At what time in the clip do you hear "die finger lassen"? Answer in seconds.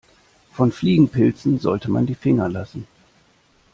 2.07-2.87